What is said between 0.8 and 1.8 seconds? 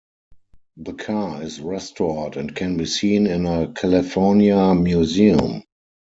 car is